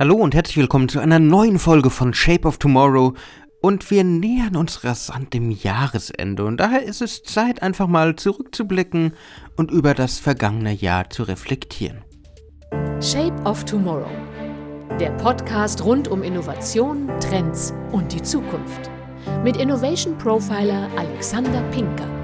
[0.00, 3.12] Hallo und herzlich willkommen zu einer neuen Folge von Shape of Tomorrow.
[3.60, 9.12] Und wir nähern uns rasant dem Jahresende und daher ist es Zeit, einfach mal zurückzublicken
[9.58, 11.98] und über das vergangene Jahr zu reflektieren.
[13.02, 14.08] Shape of Tomorrow.
[14.98, 18.90] Der Podcast rund um Innovation, Trends und die Zukunft.
[19.44, 22.19] Mit Innovation Profiler Alexander Pinker.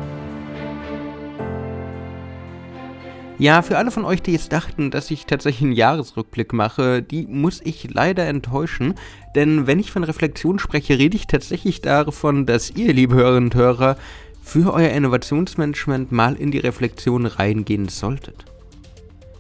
[3.39, 7.27] Ja, für alle von euch, die jetzt dachten, dass ich tatsächlich einen Jahresrückblick mache, die
[7.27, 8.95] muss ich leider enttäuschen.
[9.35, 13.55] Denn wenn ich von Reflexion spreche, rede ich tatsächlich davon, dass ihr, liebe Hörerinnen und
[13.55, 13.99] Hörer,
[14.43, 18.56] für euer Innovationsmanagement mal in die Reflexion reingehen solltet.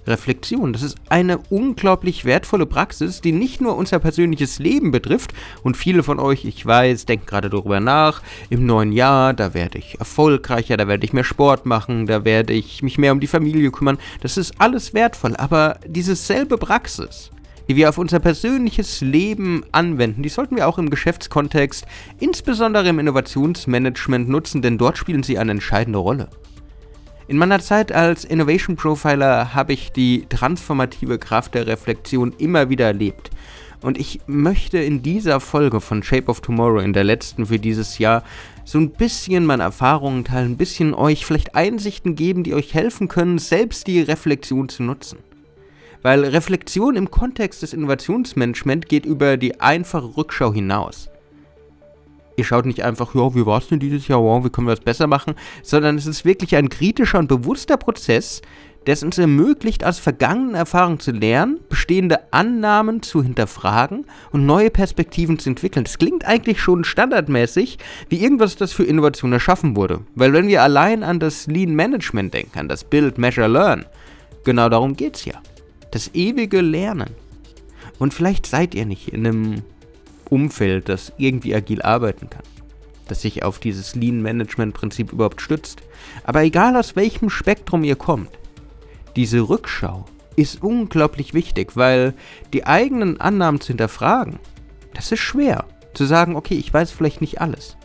[0.07, 0.73] Reflexion.
[0.73, 5.33] Das ist eine unglaublich wertvolle Praxis, die nicht nur unser persönliches Leben betrifft.
[5.63, 8.23] Und viele von euch, ich weiß, denken gerade darüber nach.
[8.51, 12.53] Im neuen Jahr, da werde ich erfolgreicher, da werde ich mehr Sport machen, da werde
[12.53, 13.99] ich mich mehr um die Familie kümmern.
[14.21, 15.37] Das ist alles wertvoll.
[15.37, 17.31] Aber diese selbe Praxis,
[17.69, 21.85] die wir auf unser persönliches Leben anwenden, die sollten wir auch im Geschäftskontext,
[22.21, 26.29] insbesondere im Innovationsmanagement nutzen, denn dort spielen sie eine entscheidende Rolle.
[27.29, 32.87] In meiner Zeit als Innovation Profiler habe ich die transformative Kraft der Reflexion immer wieder
[32.87, 33.31] erlebt.
[33.83, 37.99] Und ich möchte in dieser Folge von Shape of Tomorrow, in der letzten für dieses
[37.99, 38.23] Jahr,
[38.65, 43.09] so ein bisschen meine Erfahrungen teilen, ein bisschen euch vielleicht Einsichten geben, die euch helfen
[43.09, 45.19] können, selbst die Reflexion zu nutzen.
[46.03, 51.09] Weil Reflexion im Kontext des Innovationsmanagement geht über die einfache Rückschau hinaus.
[52.37, 54.75] Ihr schaut nicht einfach, ja, wie war es denn dieses Jahr, wow, wie können wir
[54.75, 58.43] das besser machen, sondern es ist wirklich ein kritischer und bewusster Prozess,
[58.87, 64.71] der es uns ermöglicht, aus vergangenen Erfahrungen zu lernen, bestehende Annahmen zu hinterfragen und neue
[64.71, 65.85] Perspektiven zu entwickeln.
[65.85, 70.01] Das klingt eigentlich schon standardmäßig, wie irgendwas, das für Innovation erschaffen wurde.
[70.15, 73.87] Weil wenn wir allein an das Lean Management denken, an das Build, Measure, Learn,
[74.45, 75.35] genau darum geht es ja.
[75.91, 77.11] Das ewige Lernen.
[77.99, 79.63] Und vielleicht seid ihr nicht in einem
[80.31, 82.43] Umfeld, das irgendwie agil arbeiten kann.
[83.09, 85.83] Das sich auf dieses Lean-Management-Prinzip überhaupt stützt.
[86.25, 88.31] Aber egal aus welchem Spektrum ihr kommt,
[89.15, 90.05] diese Rückschau
[90.35, 92.15] ist unglaublich wichtig, weil
[92.53, 94.39] die eigenen Annahmen zu hinterfragen,
[94.95, 95.65] das ist schwer.
[95.95, 97.77] Zu sagen, okay, ich weiß vielleicht nicht alles.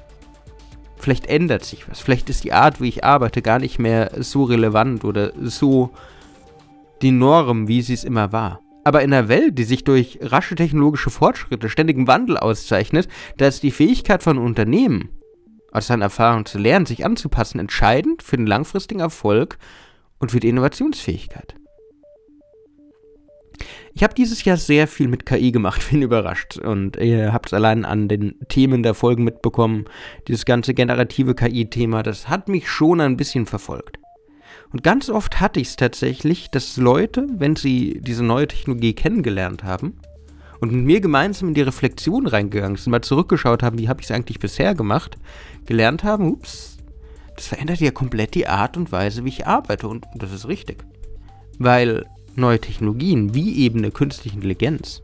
[0.97, 1.99] Vielleicht ändert sich was.
[1.99, 5.91] Vielleicht ist die Art, wie ich arbeite, gar nicht mehr so relevant oder so
[7.01, 8.59] die Norm, wie sie es immer war.
[8.83, 13.63] Aber in einer Welt, die sich durch rasche technologische Fortschritte, ständigen Wandel auszeichnet, da ist
[13.63, 15.09] die Fähigkeit von Unternehmen,
[15.71, 19.57] aus seinen Erfahrungen zu lernen, sich anzupassen, entscheidend für den langfristigen Erfolg
[20.19, 21.55] und für die Innovationsfähigkeit.
[23.93, 26.57] Ich habe dieses Jahr sehr viel mit KI gemacht, bin überrascht.
[26.57, 29.85] Und ihr habt es allein an den Themen der Folgen mitbekommen.
[30.27, 34.00] Dieses ganze generative KI-Thema, das hat mich schon ein bisschen verfolgt.
[34.71, 39.63] Und ganz oft hatte ich es tatsächlich, dass Leute, wenn sie diese neue Technologie kennengelernt
[39.63, 39.97] haben
[40.61, 44.09] und mit mir gemeinsam in die Reflexion reingegangen sind, mal zurückgeschaut haben, wie habe ich
[44.09, 45.17] es eigentlich bisher gemacht,
[45.65, 46.77] gelernt haben, ups,
[47.35, 49.87] das verändert ja komplett die Art und Weise, wie ich arbeite.
[49.87, 50.83] Und das ist richtig.
[51.57, 52.05] Weil
[52.35, 55.01] neue Technologien, wie eben eine künstliche Intelligenz,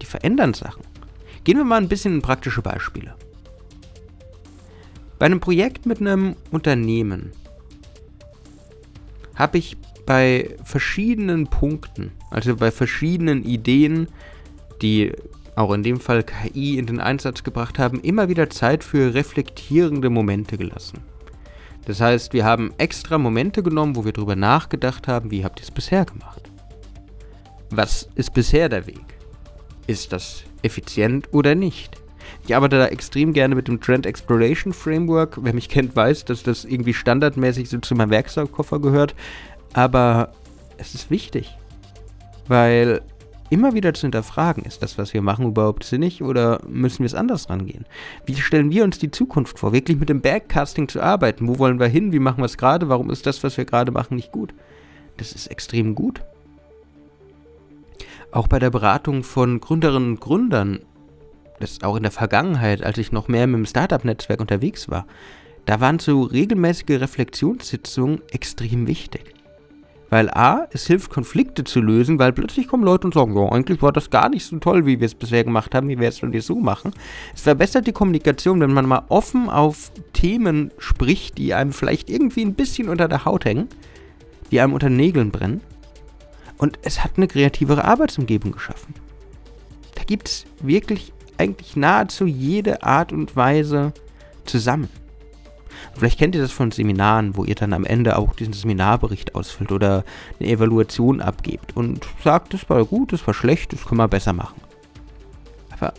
[0.00, 0.84] die verändern Sachen.
[1.44, 3.14] Gehen wir mal ein bisschen in praktische Beispiele.
[5.18, 7.32] Bei einem Projekt mit einem Unternehmen
[9.38, 14.08] habe ich bei verschiedenen Punkten, also bei verschiedenen Ideen,
[14.82, 15.12] die
[15.54, 20.10] auch in dem Fall KI in den Einsatz gebracht haben, immer wieder Zeit für reflektierende
[20.10, 20.98] Momente gelassen.
[21.84, 25.64] Das heißt, wir haben extra Momente genommen, wo wir darüber nachgedacht haben, wie habt ihr
[25.64, 26.50] es bisher gemacht?
[27.70, 29.04] Was ist bisher der Weg?
[29.86, 31.96] Ist das effizient oder nicht?
[32.48, 35.36] Ich arbeite da extrem gerne mit dem Trend Exploration Framework.
[35.42, 39.14] Wer mich kennt, weiß, dass das irgendwie standardmäßig so zu meinem Werkzeugkoffer gehört.
[39.74, 40.32] Aber
[40.78, 41.58] es ist wichtig.
[42.46, 43.02] Weil
[43.50, 47.14] immer wieder zu hinterfragen, ist das, was wir machen, überhaupt sinnig oder müssen wir es
[47.14, 47.84] anders rangehen?
[48.24, 49.74] Wie stellen wir uns die Zukunft vor?
[49.74, 51.48] Wirklich mit dem Backcasting zu arbeiten.
[51.48, 52.12] Wo wollen wir hin?
[52.12, 52.88] Wie machen wir es gerade?
[52.88, 54.54] Warum ist das, was wir gerade machen, nicht gut?
[55.18, 56.22] Das ist extrem gut.
[58.32, 60.78] Auch bei der Beratung von Gründerinnen und Gründern
[61.60, 65.06] das auch in der Vergangenheit, als ich noch mehr mit dem Startup-Netzwerk unterwegs war,
[65.66, 69.34] da waren so regelmäßige Reflexionssitzungen extrem wichtig.
[70.10, 73.82] Weil A, es hilft, Konflikte zu lösen, weil plötzlich kommen Leute und sagen, ja, eigentlich
[73.82, 76.22] war das gar nicht so toll, wie wir es bisher gemacht haben, wie wir es
[76.22, 76.92] jetzt so machen.
[77.34, 82.42] Es verbessert die Kommunikation, wenn man mal offen auf Themen spricht, die einem vielleicht irgendwie
[82.42, 83.68] ein bisschen unter der Haut hängen,
[84.50, 85.60] die einem unter Nägeln brennen.
[86.56, 88.94] Und es hat eine kreativere Arbeitsumgebung geschaffen.
[89.94, 93.92] Da gibt es wirklich eigentlich nahezu jede Art und Weise
[94.44, 94.88] zusammen.
[95.94, 99.72] Vielleicht kennt ihr das von Seminaren, wo ihr dann am Ende auch diesen Seminarbericht ausfüllt
[99.72, 100.04] oder
[100.38, 104.32] eine Evaluation abgebt und sagt, das war gut, das war schlecht, das können wir besser
[104.32, 104.60] machen.
[105.70, 105.94] Aber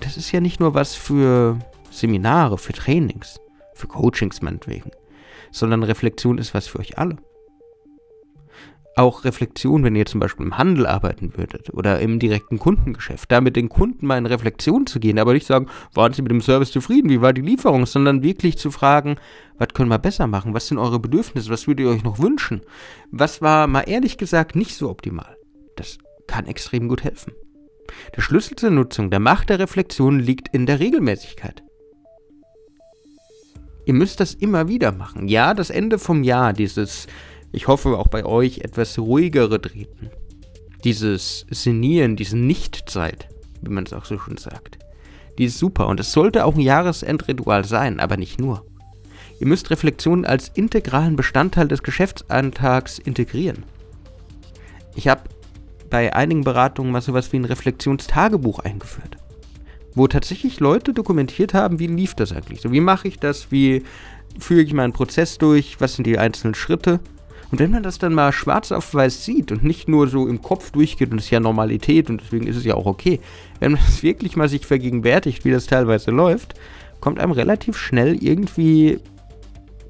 [0.00, 1.58] das ist ja nicht nur was für
[1.90, 3.40] Seminare, für Trainings,
[3.74, 4.90] für Coachings meinetwegen,
[5.50, 7.16] sondern Reflexion ist was für euch alle
[8.98, 13.40] auch Reflexion, wenn ihr zum Beispiel im Handel arbeiten würdet oder im direkten Kundengeschäft, da
[13.40, 16.40] mit den Kunden mal in Reflexion zu gehen, aber nicht sagen, waren Sie mit dem
[16.40, 19.16] Service zufrieden, wie war die Lieferung, sondern wirklich zu fragen,
[19.56, 22.62] was können wir besser machen, was sind eure Bedürfnisse, was würdet ihr euch noch wünschen,
[23.10, 25.36] was war mal ehrlich gesagt nicht so optimal.
[25.76, 27.32] Das kann extrem gut helfen.
[28.16, 31.62] Der Schlüssel zur Nutzung der Macht der Reflexion liegt in der Regelmäßigkeit.
[33.86, 35.28] Ihr müsst das immer wieder machen.
[35.28, 37.06] Ja, das Ende vom Jahr, dieses
[37.52, 40.10] ich hoffe auch bei euch etwas ruhigere Treten.
[40.84, 43.28] Dieses Senieren, diese Nichtzeit,
[43.62, 44.78] wie man es auch so schön sagt.
[45.38, 48.64] Die ist super und es sollte auch ein Jahresendritual sein, aber nicht nur.
[49.40, 53.64] Ihr müsst Reflexionen als integralen Bestandteil des Geschäftsalltags integrieren.
[54.96, 55.22] Ich habe
[55.90, 59.16] bei einigen Beratungen mal sowas wie ein Reflexionstagebuch eingeführt,
[59.94, 62.60] wo tatsächlich Leute dokumentiert haben, wie lief das eigentlich?
[62.60, 63.50] So, wie mache ich das?
[63.50, 63.84] Wie
[64.38, 65.80] führe ich meinen Prozess durch?
[65.80, 67.00] Was sind die einzelnen Schritte?
[67.50, 70.42] Und wenn man das dann mal schwarz auf weiß sieht und nicht nur so im
[70.42, 73.20] Kopf durchgeht, und das ist ja Normalität und deswegen ist es ja auch okay,
[73.60, 76.54] wenn man das wirklich mal sich vergegenwärtigt, wie das teilweise läuft,
[77.00, 79.00] kommt einem relativ schnell irgendwie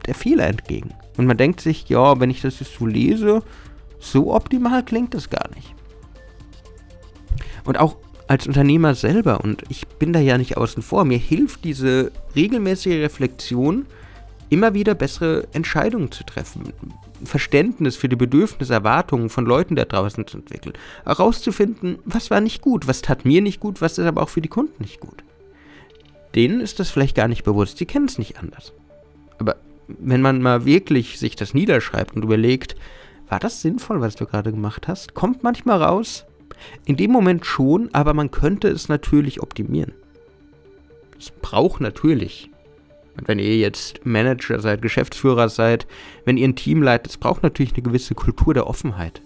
[0.07, 0.95] der Fehler entgegen.
[1.17, 3.43] Und man denkt sich, ja, wenn ich das jetzt so lese,
[3.99, 5.75] so optimal klingt das gar nicht.
[7.65, 7.97] Und auch
[8.29, 13.01] als Unternehmer selber, und ich bin da ja nicht außen vor, mir hilft diese regelmäßige
[13.03, 13.87] Reflexion,
[14.51, 16.73] immer wieder bessere Entscheidungen zu treffen.
[17.25, 20.75] Verständnis für die Bedürfnisse, Erwartungen von Leuten da draußen zu entwickeln.
[21.05, 24.41] Herauszufinden, was war nicht gut, was tat mir nicht gut, was ist aber auch für
[24.41, 25.25] die Kunden nicht gut.
[26.35, 28.73] Denen ist das vielleicht gar nicht bewusst, sie kennen es nicht anders.
[29.39, 29.57] Aber
[29.89, 32.77] wenn man mal wirklich sich das niederschreibt und überlegt,
[33.29, 36.25] war das sinnvoll, was du gerade gemacht hast, kommt manchmal raus,
[36.85, 39.93] in dem Moment schon, aber man könnte es natürlich optimieren.
[41.19, 42.51] Es braucht natürlich
[43.19, 45.87] und wenn ihr jetzt Manager seid, Geschäftsführer seid,
[46.25, 49.23] wenn ihr ein Team leitet, es braucht natürlich eine gewisse Kultur der Offenheit.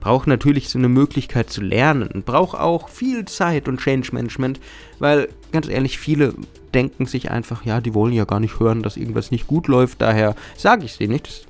[0.00, 2.22] Braucht natürlich so eine Möglichkeit zu lernen.
[2.24, 4.60] Braucht auch viel Zeit und Change Management,
[4.98, 6.34] weil ganz ehrlich, viele
[6.74, 10.02] denken sich einfach, ja, die wollen ja gar nicht hören, dass irgendwas nicht gut läuft,
[10.02, 11.26] daher sage ich denen nicht.
[11.26, 11.46] Das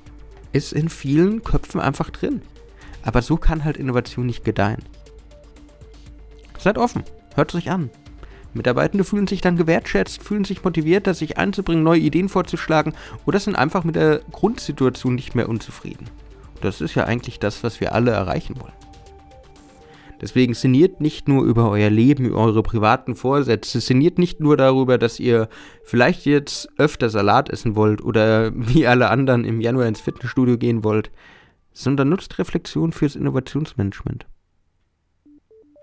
[0.51, 2.41] ist in vielen Köpfen einfach drin.
[3.03, 4.83] Aber so kann halt Innovation nicht gedeihen.
[6.57, 7.03] Seid offen,
[7.35, 7.89] hört es euch an.
[8.53, 12.93] Mitarbeitende fühlen sich dann gewertschätzt, fühlen sich motiviert, sich einzubringen, neue Ideen vorzuschlagen
[13.25, 16.09] oder sind einfach mit der Grundsituation nicht mehr unzufrieden.
[16.55, 18.73] Und das ist ja eigentlich das, was wir alle erreichen wollen.
[20.21, 24.97] Deswegen sinniert nicht nur über euer Leben, über eure privaten Vorsätze, sinniert nicht nur darüber,
[24.97, 25.47] dass ihr
[25.83, 30.83] vielleicht jetzt öfter Salat essen wollt oder wie alle anderen im Januar ins Fitnessstudio gehen
[30.83, 31.11] wollt,
[31.71, 34.25] sondern nutzt Reflexion fürs Innovationsmanagement.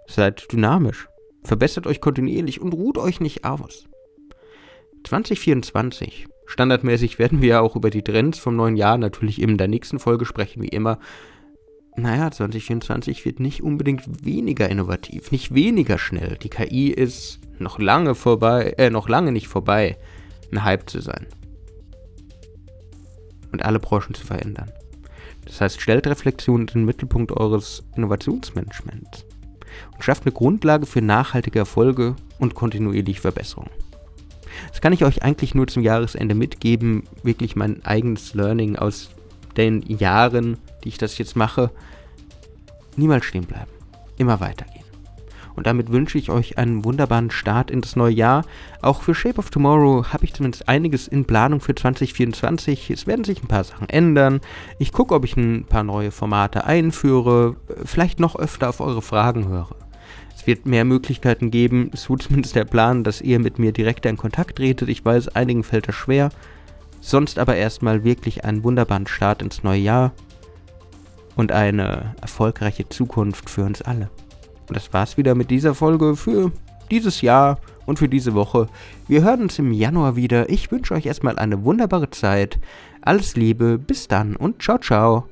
[0.06, 1.08] Seid dynamisch,
[1.46, 3.88] verbessert euch kontinuierlich und ruht euch nicht aus.
[5.04, 6.26] 2024.
[6.46, 9.98] Standardmäßig werden wir ja auch über die Trends vom neuen Jahr natürlich in der nächsten
[9.98, 10.98] Folge sprechen, wie immer.
[11.96, 16.36] Naja, 2024 wird nicht unbedingt weniger innovativ, nicht weniger schnell.
[16.42, 19.96] Die KI ist noch lange vorbei, äh, noch lange nicht vorbei,
[20.52, 21.26] ein Hype zu sein.
[23.50, 24.70] Und alle Branchen zu verändern.
[25.46, 29.25] Das heißt, stellt Reflexion in den Mittelpunkt eures Innovationsmanagements
[29.94, 33.68] und schafft eine Grundlage für nachhaltige Erfolge und kontinuierliche Verbesserung.
[34.70, 39.10] Das kann ich euch eigentlich nur zum Jahresende mitgeben, wirklich mein eigenes Learning aus
[39.56, 41.70] den Jahren, die ich das jetzt mache.
[42.96, 43.70] Niemals stehen bleiben,
[44.16, 44.85] immer weitergehen.
[45.56, 48.44] Und damit wünsche ich euch einen wunderbaren Start in das neue Jahr.
[48.82, 52.90] Auch für Shape of Tomorrow habe ich zumindest einiges in Planung für 2024.
[52.90, 54.40] Es werden sich ein paar Sachen ändern.
[54.78, 59.48] Ich gucke, ob ich ein paar neue Formate einführe, vielleicht noch öfter auf eure Fragen
[59.48, 59.74] höre.
[60.36, 64.18] Es wird mehr Möglichkeiten geben, so zumindest der Plan, dass ihr mit mir direkt in
[64.18, 64.90] Kontakt tretet.
[64.90, 66.28] Ich weiß, einigen fällt das schwer.
[67.00, 70.12] Sonst aber erstmal wirklich einen wunderbaren Start ins neue Jahr
[71.36, 74.10] und eine erfolgreiche Zukunft für uns alle.
[74.68, 76.52] Und das war's wieder mit dieser Folge für
[76.90, 78.68] dieses Jahr und für diese Woche.
[79.08, 80.48] Wir hören uns im Januar wieder.
[80.50, 82.58] Ich wünsche euch erstmal eine wunderbare Zeit.
[83.02, 85.28] Alles Liebe, bis dann und ciao, ciao.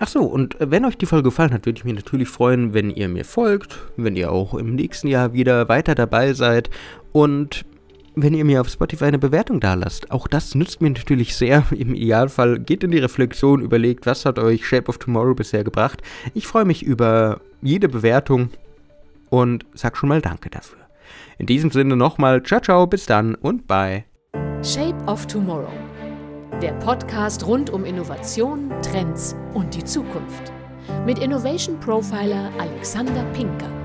[0.00, 2.90] Ach so, und wenn euch die Folge gefallen hat, würde ich mich natürlich freuen, wenn
[2.90, 6.70] ihr mir folgt, wenn ihr auch im nächsten Jahr wieder weiter dabei seid
[7.12, 7.64] und
[8.14, 10.10] wenn ihr mir auf Spotify eine Bewertung da lasst.
[10.10, 11.64] Auch das nützt mir natürlich sehr.
[11.70, 16.00] Im Idealfall geht in die Reflexion, überlegt, was hat euch Shape of Tomorrow bisher gebracht.
[16.32, 18.50] Ich freue mich über jede Bewertung
[19.30, 20.78] und sag schon mal Danke dafür.
[21.38, 24.04] In diesem Sinne nochmal, ciao, ciao, bis dann und bye.
[24.62, 25.72] Shape of Tomorrow
[26.62, 30.52] der Podcast rund um Innovation, Trends und die Zukunft.
[31.06, 33.77] Mit Innovation Profiler Alexander Pinker.